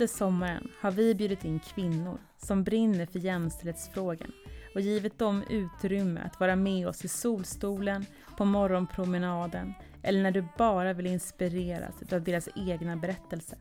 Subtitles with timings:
[0.00, 4.32] Under sommaren har vi bjudit in kvinnor som brinner för jämställdhetsfrågan
[4.74, 10.44] och givit dem utrymme att vara med oss i solstolen, på morgonpromenaden eller när du
[10.58, 13.58] bara vill inspireras av deras egna berättelser.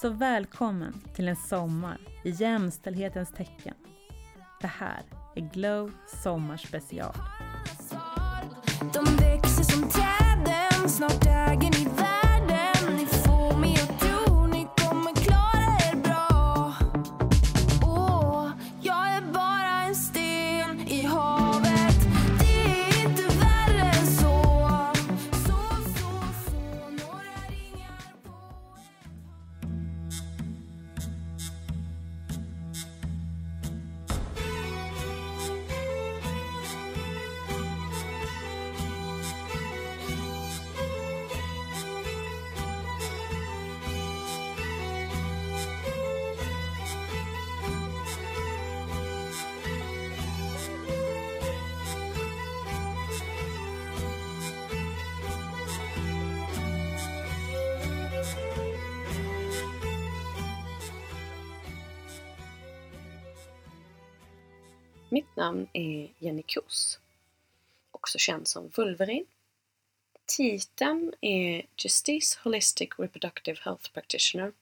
[0.00, 3.74] Så välkommen till en sommar i jämställdhetens tecken.
[4.60, 5.02] Det här
[5.36, 7.14] är Glow Sommarspecial.
[8.94, 12.09] De växer som träden, snart äger ni världen.
[65.12, 66.98] Mitt namn är Jenny Kos,
[67.90, 69.26] också känd som Vulverin.
[70.26, 74.52] Titeln är Justice Holistic Reproductive Health Practitioner.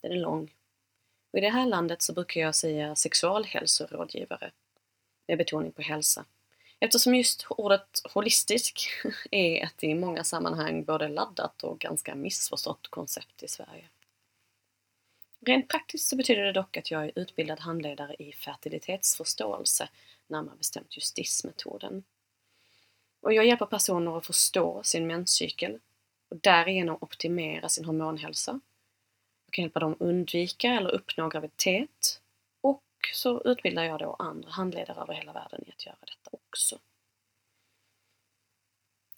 [0.00, 0.54] Den är lång.
[1.30, 4.50] Och I det här landet så brukar jag säga sexualhälsorådgivare,
[5.26, 6.24] med betoning på hälsa.
[6.78, 8.88] Eftersom just ordet holistisk
[9.30, 13.88] är ett i många sammanhang både laddat och ganska missförstått koncept i Sverige.
[15.46, 19.88] Rent praktiskt så betyder det dock att jag är utbildad handledare i fertilitetsförståelse,
[20.26, 22.04] närmare bestämt justismetoden.
[23.20, 25.78] Och jag hjälper personer att förstå sin menscykel
[26.28, 28.60] och därigenom optimera sin hormonhälsa.
[29.46, 32.20] Jag kan hjälpa dem undvika eller uppnå graviditet
[32.60, 36.78] och så utbildar jag då andra handledare över hela världen i att göra detta också.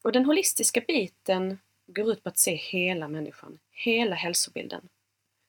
[0.02, 4.88] Och den holistiska biten går ut på att se hela människan, hela hälsobilden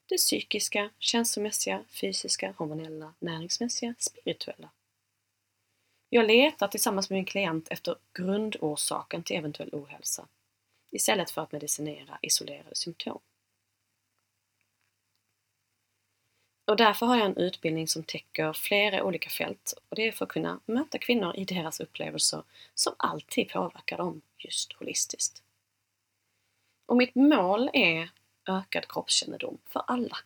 [0.06, 4.70] det psykiska, känslomässiga, fysiska, hormonella, näringsmässiga, spirituella.
[6.10, 10.28] Jag letar tillsammans med min klient efter grundorsaken till eventuell ohälsa
[10.92, 13.20] istället för att medicinera isolerade symptom.
[16.66, 20.26] Och därför har jag en utbildning som täcker flera olika fält och det är för
[20.26, 25.44] att kunna möta kvinnor i deras upplevelser som alltid påverkar dem just holistiskt.
[26.86, 28.10] Och mitt mål är
[28.48, 30.18] ökad kroppskännedom för alla.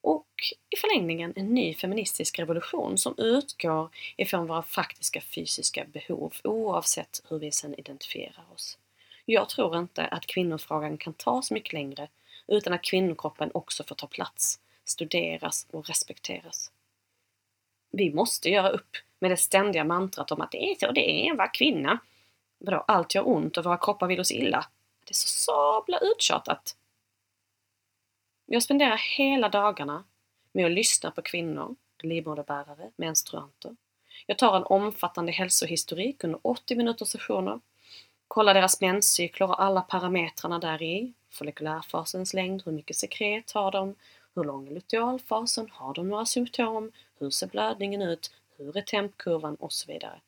[0.00, 0.26] Och
[0.70, 7.38] i förlängningen en ny feministisk revolution som utgår ifrån våra faktiska fysiska behov oavsett hur
[7.38, 8.78] vi sedan identifierar oss.
[9.24, 12.08] Jag tror inte att kvinnofrågan kan tas mycket längre
[12.46, 16.70] utan att kvinnokroppen också får ta plats, studeras och respekteras.
[17.90, 21.30] Vi måste göra upp med det ständiga mantrat om att det är så det är
[21.32, 21.98] att vara kvinna.
[22.58, 24.66] Vadå, allt gör ont och våra kroppar vill oss illa.
[25.04, 26.76] Det är så sabla uttjatat.
[28.50, 30.04] Jag spenderar hela dagarna
[30.52, 33.76] med att lyssna på kvinnor, livmoderbärare, menstruanter.
[34.26, 37.60] Jag tar en omfattande hälsohistorik under 80 minuters sessioner,
[38.28, 43.94] kollar deras menscykler och alla parametrarna där i, follikulärfasens längd, hur mycket sekret har de,
[44.34, 49.54] hur lång är lutealfasen, har de några symptom, hur ser blödningen ut, hur är tempkurvan?
[49.54, 50.20] Och så vidare.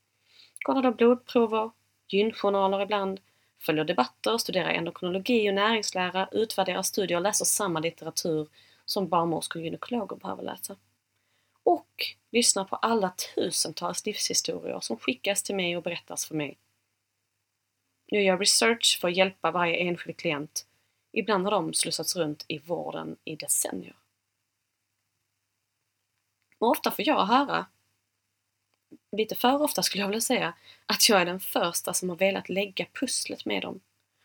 [0.58, 1.70] Kollar då blodprover,
[2.08, 3.20] gynjournaler ibland,
[3.60, 8.48] följer debatter, studerar endokrinologi och näringslära, utvärderar studier och läser samma litteratur
[8.84, 10.76] som barnmorskor och gynekologer behöver läsa.
[11.62, 16.58] Och lyssnar på alla tusentals livshistorier som skickas till mig och berättas för mig.
[18.06, 20.66] Jag gör research för att hjälpa varje enskild klient.
[21.12, 23.96] Ibland har de slussats runt i vården i decennier.
[26.58, 27.66] Och ofta får jag höra
[29.12, 30.54] lite för ofta skulle jag vilja säga,
[30.86, 33.80] att jag är den första som har velat lägga pusslet med dem.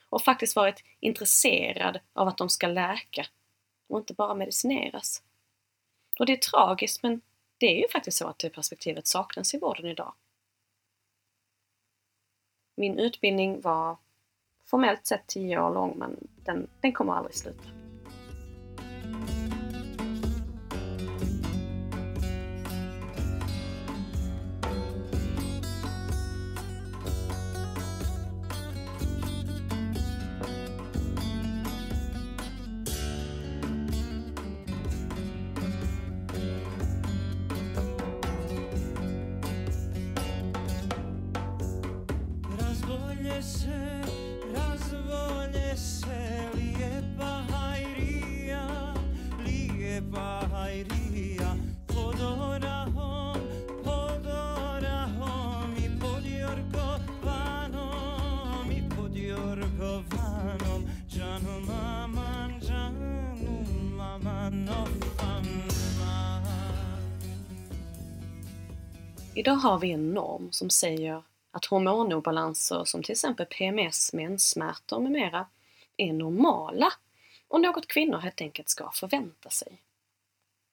[0.10, 3.26] Och faktiskt varit intresserad av att de ska läka
[3.88, 5.24] och inte bara medicineras.
[6.20, 7.22] Och det är tragiskt men
[7.58, 10.14] det är ju faktiskt så att det perspektivet saknas i vården idag.
[12.78, 13.98] Min utbildning var
[14.66, 17.85] formellt sett 10 år lång men den, den kommer aldrig sluta.
[69.36, 75.12] Idag har vi en norm som säger att hormonobalanser som till exempel PMS, menssmärtor med
[75.12, 75.48] mera
[75.98, 76.94] är normala
[77.48, 79.82] och något kvinnor helt enkelt ska förvänta sig.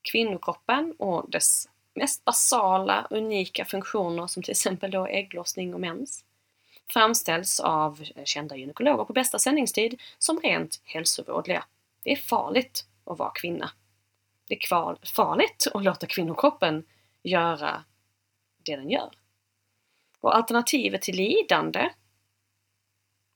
[0.02, 6.24] Kvinnokroppen och dess mest basala, unika funktioner som till exempel då ägglossning och mens
[6.92, 11.64] framställs av kända gynekologer på bästa sändningstid som rent hälsovådliga.
[12.02, 13.70] Det är farligt att vara kvinna.
[14.48, 16.84] Det är farligt att låta kvinnokroppen
[17.22, 17.84] göra
[18.64, 19.10] det den gör.
[20.20, 21.90] Och alternativet till lidande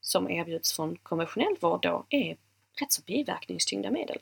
[0.00, 2.36] som erbjuds från konventionell vård då är
[2.80, 4.18] rätt så biverkningstyngda medel.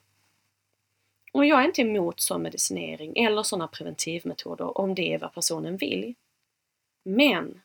[1.33, 5.77] Och jag är inte emot sån medicinering eller sådana preventivmetoder om det är vad personen
[5.77, 6.15] vill.
[7.03, 7.63] Men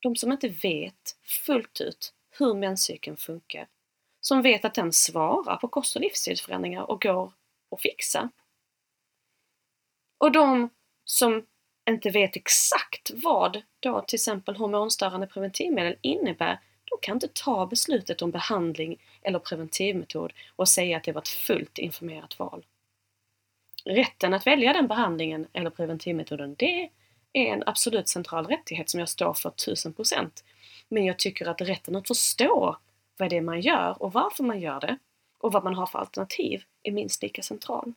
[0.00, 3.68] de som inte vet fullt ut hur menscykeln funkar,
[4.20, 7.32] som vet att den svarar på kost och livsstilsförändringar och går
[7.70, 8.30] att fixa.
[10.18, 10.70] Och de
[11.04, 11.46] som
[11.94, 18.22] inte vet exakt vad då till exempel hormonstörande preventivmedel innebär, då kan inte ta beslutet
[18.22, 22.64] om behandling eller preventivmetod och säga att det var ett fullt informerat val.
[23.84, 26.90] Rätten att välja den behandlingen eller preventivmetoden, det
[27.32, 30.44] är en absolut central rättighet som jag står för tusen procent.
[30.88, 32.76] Men jag tycker att rätten att förstå
[33.18, 34.98] vad det är man gör och varför man gör det
[35.38, 37.92] och vad man har för alternativ är minst lika central.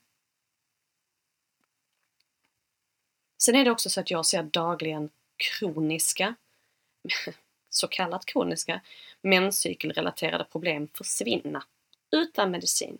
[3.45, 6.35] Sen är det också så att jag ser dagligen kroniska,
[7.69, 8.81] så kallat kroniska,
[9.21, 11.63] menscykelrelaterade problem försvinna
[12.11, 12.97] utan medicin.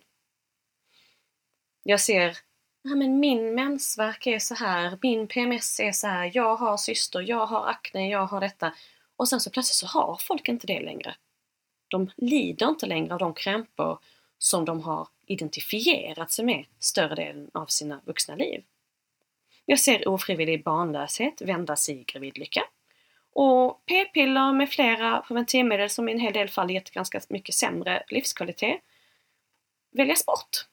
[1.82, 2.38] Jag ser
[2.82, 7.20] ja, men min mensvärk är så här, min PMS är så här, jag har syster,
[7.20, 8.74] jag har akne, jag har detta.
[9.16, 11.16] Och sen så plötsligt så har folk inte det längre.
[11.88, 13.98] De lider inte längre av de krämpor
[14.38, 18.64] som de har identifierat sig med större delen av sina vuxna liv.
[19.66, 22.62] Jag ser ofrivillig barnlöshet vändas i gravidlycka.
[23.32, 28.02] Och p-piller med flera preventivmedel som i en hel del fall gett ganska mycket sämre
[28.08, 28.80] livskvalitet
[29.90, 30.66] väljas bort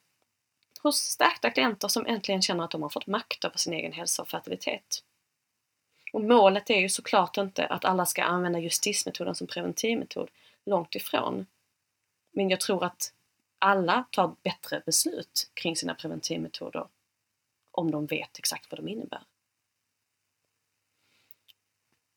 [0.81, 4.21] hos stärkta klienter som äntligen känner att de har fått makt över sin egen hälsa
[4.21, 5.03] och fertilitet.
[6.13, 10.29] Och målet är ju såklart inte att alla ska använda justismetoden som preventivmetod,
[10.65, 11.45] långt ifrån.
[12.31, 13.13] Men jag tror att
[13.59, 16.87] alla tar bättre beslut kring sina preventivmetoder
[17.71, 19.21] om de vet exakt vad de innebär.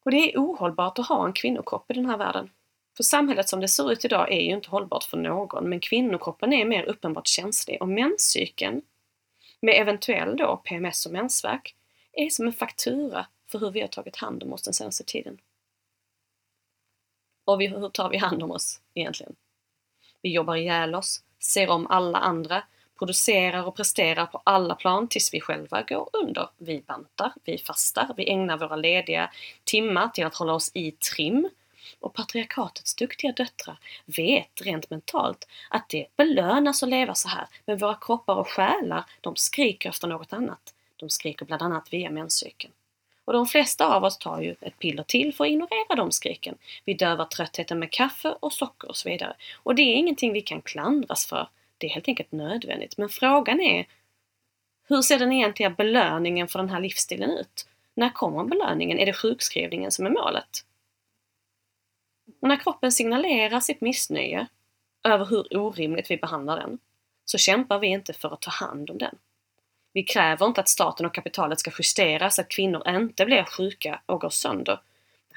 [0.04, 2.50] Och det är ohållbart att ha en kvinnokropp i den här världen.
[2.96, 6.52] För samhället som det ser ut idag är ju inte hållbart för någon, men kvinnokroppen
[6.52, 8.82] är mer uppenbart känslig och menscykeln,
[9.60, 11.74] med eventuell då PMS och mensvärk,
[12.12, 15.40] är som en faktura för hur vi har tagit hand om oss den senaste tiden.
[17.44, 19.36] Och vi, hur tar vi hand om oss egentligen?
[20.22, 22.62] Vi jobbar ihjäl oss, ser om alla andra,
[22.98, 26.48] producerar och presterar på alla plan tills vi själva går under.
[26.58, 29.30] Vi bantar, vi fastar, vi ägnar våra lediga
[29.64, 31.48] timmar till att hålla oss i trim,
[32.00, 37.78] och patriarkatets duktiga döttrar vet rent mentalt att det belönas att leva så här, men
[37.78, 40.74] våra kroppar och själar, de skriker efter något annat.
[40.96, 42.72] De skriker bland annat via menscykeln.
[43.24, 46.54] Och de flesta av oss tar ju ett piller till för att ignorera de skriken.
[46.84, 49.36] Vi dövar tröttheten med kaffe och socker och så vidare.
[49.62, 51.48] Och det är ingenting vi kan klandras för.
[51.84, 52.98] Det är helt enkelt nödvändigt.
[52.98, 53.86] Men frågan är,
[54.88, 57.66] hur ser den egentliga belöningen för den här livsstilen ut?
[57.94, 58.98] När kommer belöningen?
[58.98, 60.64] Är det sjukskrivningen som är målet?
[62.40, 64.46] Och när kroppen signalerar sitt missnöje
[65.02, 66.78] över hur orimligt vi behandlar den,
[67.24, 69.18] så kämpar vi inte för att ta hand om den.
[69.92, 74.00] Vi kräver inte att staten och kapitalet ska justeras så att kvinnor inte blir sjuka
[74.06, 74.80] och går sönder.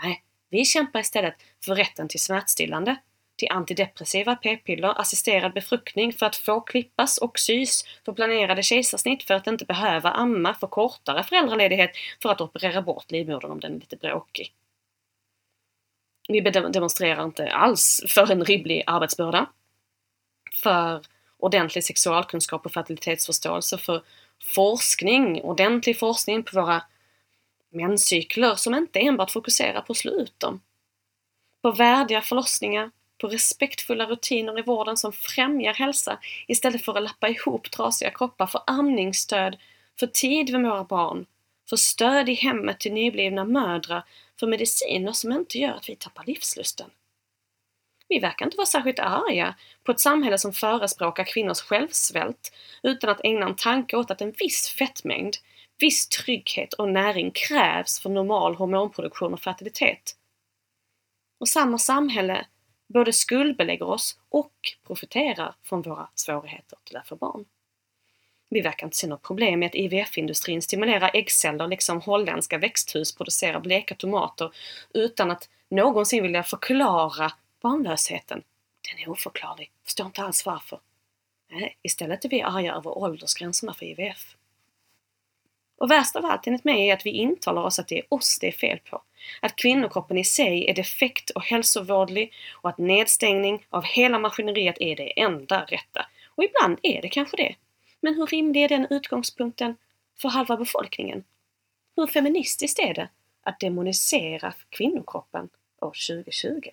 [0.04, 1.36] Nej, vi kämpar istället
[1.66, 2.96] för rätten till smärtstillande,
[3.38, 9.34] till antidepressiva p-piller, assisterad befruktning för att få klippas och sys, för planerade kejsarsnitt för
[9.34, 11.92] att inte behöva amma, för kortare föräldraledighet
[12.22, 14.54] för att operera bort livmodern om den är lite bråkig.
[16.30, 19.46] Vi demonstrerar inte alls för en rimlig arbetsbörda,
[20.56, 21.02] för
[21.38, 24.04] ordentlig sexualkunskap och fertilitetsförståelse, för
[24.44, 26.84] forskning, ordentlig forskning på våra
[27.70, 30.62] menscykler som inte enbart fokuserar på att slå ut dem.
[31.62, 37.30] På värdiga förlossningar, på respektfulla rutiner i vården som främjar hälsa istället för att lappa
[37.30, 39.58] ihop trasiga kroppar, för amningsstöd,
[40.00, 41.26] för tid med våra barn,
[41.70, 44.04] för stöd i hemmet till nyblivna mödrar
[44.40, 46.90] för mediciner som inte gör att vi tappar livslusten.
[48.10, 53.22] Vi verkar inte vara särskilt arga på ett samhälle som förespråkar kvinnors självsvält utan att
[53.24, 55.36] ägna en tanke åt att en viss fettmängd,
[55.80, 60.16] viss trygghet och näring krävs för normal hormonproduktion och fertilitet.
[61.40, 62.46] Och samma samhälle
[62.88, 64.54] både skuldbelägger oss och
[64.88, 67.46] profiterar från våra svårigheter till att få barn.
[68.50, 73.60] Vi verkar inte se något problem med att IVF-industrin stimulerar äggceller liksom holländska växthus producerar
[73.60, 74.52] bleka tomater
[74.94, 78.44] utan att någonsin vilja förklara barnlösheten.
[78.90, 79.72] Den är oförklarlig.
[79.84, 80.80] Förstår inte alls varför.
[81.52, 84.36] Nej, istället är vi arga över åldersgränserna för IVF.
[85.78, 88.40] Och värst av allt enligt mig är att vi intalar oss att det är oss
[88.40, 89.02] det är fel på.
[89.42, 94.96] Att kvinnokroppen i sig är defekt och hälsovårdlig och att nedstängning av hela maskineriet är
[94.96, 96.06] det enda rätta.
[96.36, 97.56] Och ibland är det kanske det.
[98.02, 99.76] Men hur rimlig är den utgångspunkten
[100.22, 101.24] för halva befolkningen?
[101.96, 103.10] Hur feministiskt är det
[103.44, 105.50] att demonisera kvinnokroppen
[105.82, 106.70] år 2020?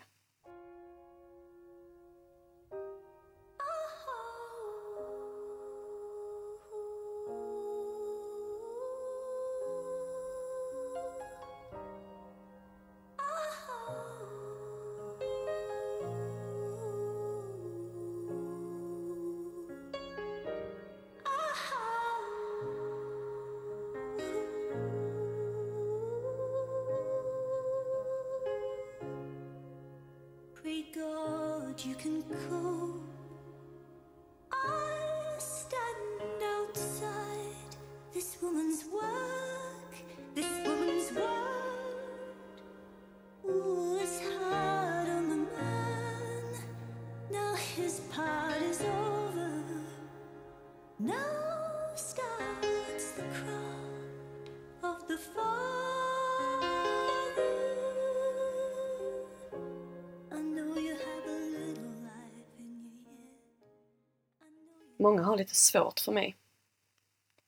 [65.05, 66.37] Många har lite svårt för mig.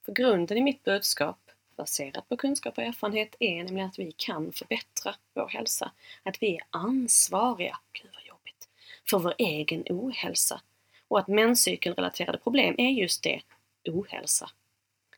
[0.05, 4.51] För grunden i mitt budskap, baserat på kunskap och erfarenhet, är nämligen att vi kan
[4.51, 5.91] förbättra vår hälsa.
[6.23, 8.69] Att vi är ansvariga, gud vad jobbigt,
[9.09, 10.61] för vår egen ohälsa.
[11.07, 13.41] Och att menscykelrelaterade problem är just det,
[13.89, 14.49] ohälsa.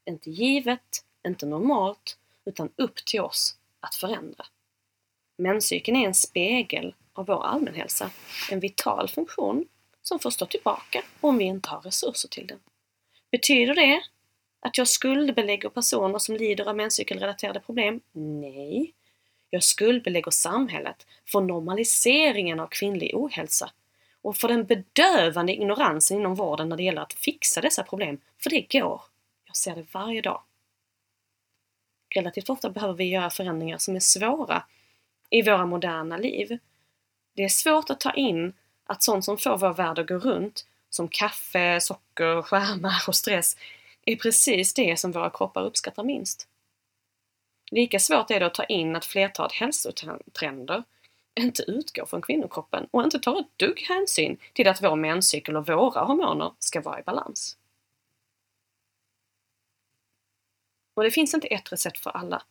[0.05, 4.45] Inte givet, inte normalt, utan upp till oss att förändra.
[5.37, 8.11] Menscykeln är en spegel av vår allmänhälsa,
[8.51, 9.67] en vital funktion
[10.01, 12.59] som får stå tillbaka om vi inte har resurser till den.
[13.31, 14.01] Betyder det
[14.59, 18.01] att jag skuldbelägger personer som lider av menscykelrelaterade problem?
[18.11, 18.93] Nej.
[19.49, 23.71] Jag skuldbelägger samhället för normaliseringen av kvinnlig ohälsa
[24.21, 28.49] och för den bedövande ignoransen inom vården när det gäller att fixa dessa problem, för
[28.49, 29.01] det går.
[29.45, 30.41] Jag ser det varje dag.
[32.15, 34.63] Relativt ofta behöver vi göra förändringar som är svåra
[35.29, 36.57] i våra moderna liv.
[37.35, 38.53] Det är svårt att ta in
[38.85, 43.57] att sånt som får vår värld att gå runt, som kaffe, socker, skärmar och stress,
[44.05, 46.47] är precis det som våra kroppar uppskattar minst.
[47.71, 50.83] Lika svårt är det att ta in att flertalet hälsotrender
[51.39, 55.67] inte utgår från kvinnokroppen och inte tar ett dugg hänsyn till att vår menscykel och
[55.67, 57.57] våra hormoner ska vara i balans.
[60.93, 62.43] Och det finns inte ett recept för alla.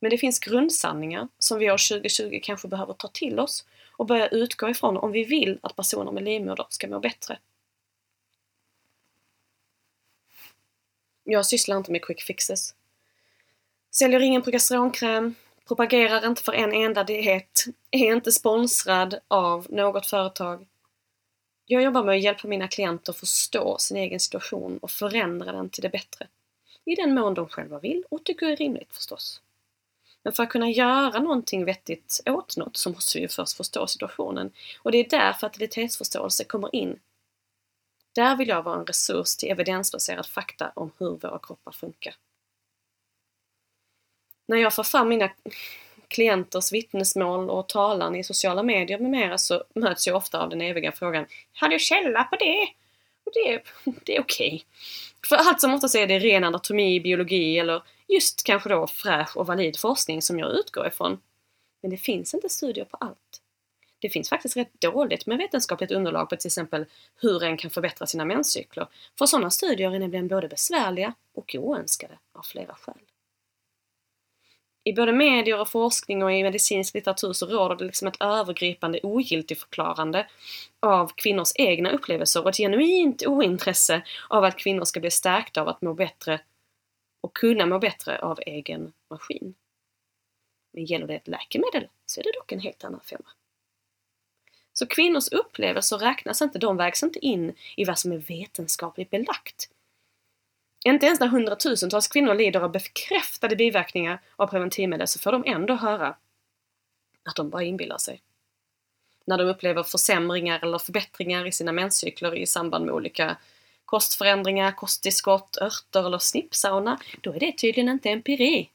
[0.00, 4.28] Men det finns grundsanningar som vi år 2020 kanske behöver ta till oss och börja
[4.28, 7.38] utgå ifrån om vi vill att personer med livmoder ska må bättre.
[11.24, 12.74] Jag sysslar inte med quick fixes.
[13.90, 15.34] Säljer ingen progesteronkräm,
[15.70, 20.66] propagerar inte för en enda diet, är inte sponsrad av något företag.
[21.66, 25.82] Jag jobbar med att hjälpa mina klienter förstå sin egen situation och förändra den till
[25.82, 26.26] det bättre.
[26.84, 29.40] I den mån de själva vill och tycker är rimligt förstås.
[30.22, 33.86] Men för att kunna göra någonting vettigt åt något så måste vi ju först förstå
[33.86, 34.52] situationen.
[34.82, 36.98] Och det är där fertilitetsförståelse kommer in.
[38.14, 42.14] Där vill jag vara en resurs till evidensbaserad fakta om hur våra kroppar funkar.
[44.50, 45.30] När jag får fram mina
[46.08, 50.60] klienters vittnesmål och talan i sociala medier med mera så möts jag ofta av den
[50.60, 52.68] eviga frågan Har du källa på det?
[53.24, 53.62] Och det,
[54.04, 54.64] det är okej.
[55.28, 59.46] För allt som oftast är det ren anatomi, biologi eller just kanske då fräsch och
[59.46, 61.20] valid forskning som jag utgår ifrån.
[61.82, 63.40] Men det finns inte studier på allt.
[63.98, 68.06] Det finns faktiskt rätt dåligt med vetenskapligt underlag på till exempel hur en kan förbättra
[68.06, 68.86] sina menscykler.
[69.18, 73.09] För sådana studier är nämligen både besvärliga och oönskade av flera skäl.
[74.84, 79.00] I både medier och forskning och i medicinsk litteratur så råder det liksom ett övergripande
[79.02, 80.26] ogiltigförklarande
[80.80, 85.68] av kvinnors egna upplevelser och ett genuint ointresse av att kvinnor ska bli stärkta av
[85.68, 86.40] att må bättre
[87.20, 89.54] och kunna må bättre av egen maskin.
[90.72, 93.30] Men gäller det ett läkemedel så är det dock en helt annan femma.
[94.72, 99.70] Så kvinnors upplevelser räknas inte, de vägs inte in i vad som är vetenskapligt belagt.
[100.84, 105.74] Inte ens när hundratusentals kvinnor lider av bekräftade biverkningar av preventivmedel så får de ändå
[105.74, 106.16] höra
[107.24, 108.22] att de bara inbillar sig.
[109.24, 113.36] När de upplever försämringar eller förbättringar i sina menscykler i samband med olika
[113.84, 118.70] kostförändringar, kosttillskott, örter eller snippsauna, då är det tydligen inte empiri.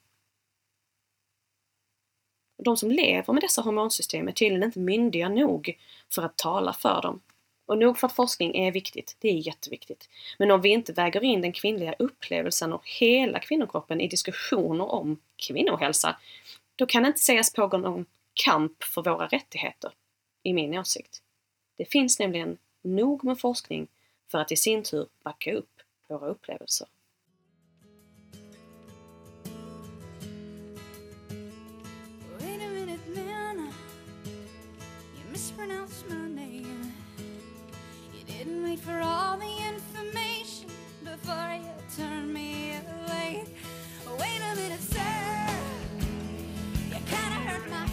[2.63, 5.77] De som lever med dessa hormonsystem är tydligen inte myndiga nog
[6.09, 7.21] för att tala för dem.
[7.65, 10.09] Och nog för att forskning är viktigt, det är jätteviktigt.
[10.39, 15.17] Men om vi inte väger in den kvinnliga upplevelsen och hela kvinnokroppen i diskussioner om
[15.35, 16.17] kvinnohälsa,
[16.75, 19.91] då kan det inte sägas pågå någon kamp för våra rättigheter,
[20.43, 21.21] i min åsikt.
[21.77, 23.87] Det finns nämligen nog med forskning
[24.31, 26.87] för att i sin tur backa upp våra upplevelser.
[38.75, 40.67] Wait for all the information
[41.03, 43.43] before you turn me away.
[44.19, 44.99] Wait a minute, sir.
[46.89, 47.87] You kinda hurt my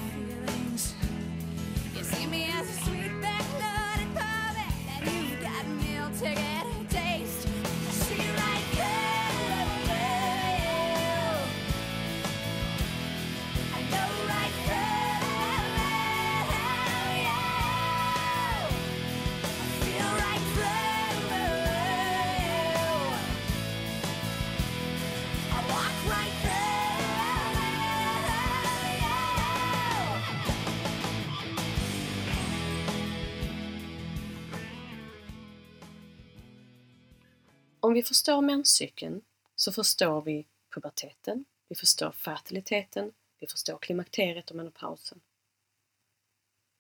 [37.93, 39.23] Om vi förstår menscykeln
[39.57, 45.21] så förstår vi puberteten, vi förstår fertiliteten, vi förstår klimakteriet och menopausen.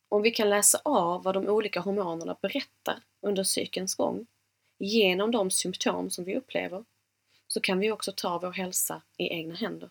[0.08, 4.26] Om vi kan läsa av vad de olika hormonerna berättar under cykelns gång
[4.78, 6.84] genom de symptom som vi upplever
[7.46, 9.90] så kan vi också ta vår hälsa i egna händer.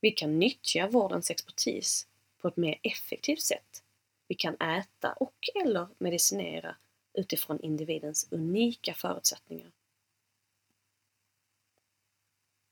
[0.00, 2.06] Vi kan nyttja vårdens expertis
[2.40, 3.82] på ett mer effektivt sätt.
[4.28, 5.34] Vi kan äta och
[5.64, 6.76] eller medicinera
[7.14, 9.75] utifrån individens unika förutsättningar.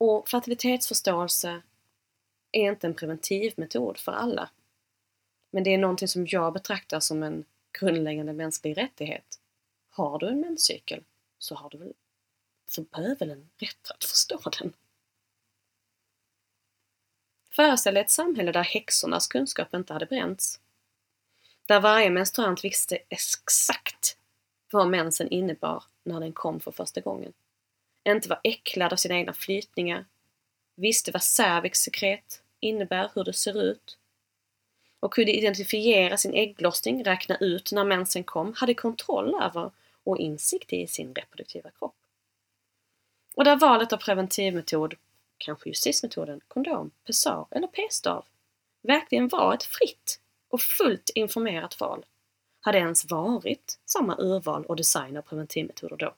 [0.07, 1.63] Och fertilitetsförståelse
[2.53, 4.51] är inte en preventivmetod för alla.
[5.51, 7.45] Men det är någonting som jag betraktar som en
[7.81, 9.41] grundläggande mänsklig rättighet.
[9.91, 11.05] Har du en menscykel
[11.39, 11.93] så har du väl
[12.71, 14.73] för bövelen rätt att förstå den.
[17.51, 20.61] Föreställ dig ett samhälle där häxornas kunskap inte hade bränts.
[21.67, 24.19] Där varje menstruant visste exakt
[24.71, 27.33] vad mensen innebar när den kom för första gången.
[28.09, 30.05] Inte var äcklad av sina egna flytningar.
[30.75, 33.99] Visste vad cervixsekret innebär, hur det ser ut.
[35.01, 39.71] Och kunde identifiera sin ägglossning, räkna ut när mensen kom, hade kontroll över
[40.05, 41.97] och insikt i sin reproduktiva kropp.
[43.35, 44.95] Och där valet av preventivmetod,
[45.39, 48.25] kanske justismetoden, kondom, pessar eller p-stav,
[48.83, 52.05] verkligen var ett fritt och fullt informerat val,
[52.61, 56.15] hade ens varit samma urval och design av preventivmetoder då.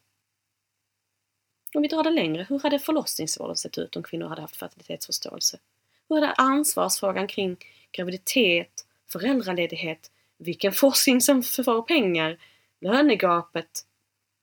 [1.76, 5.58] Om vi drar det längre, hur hade förlossningsvården sett ut om kvinnor hade haft fertilitetsförståelse?
[6.08, 7.56] Hur hade ansvarsfrågan kring
[7.92, 12.38] graviditet, föräldraledighet, vilken forskning som får pengar,
[12.80, 13.86] lönegapet,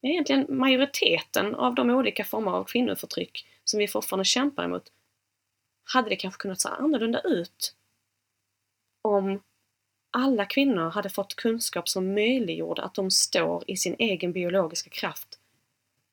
[0.02, 4.92] egentligen majoriteten av de olika former av kvinnoförtryck som vi fortfarande kämpar emot,
[5.94, 7.76] hade det kanske kunnat se annorlunda ut
[9.02, 9.44] om
[10.12, 15.40] alla kvinnor hade fått kunskap som möjliggjorde att de står i sin egen biologiska kraft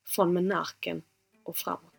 [0.05, 1.03] från menarken
[1.43, 1.90] och framåt.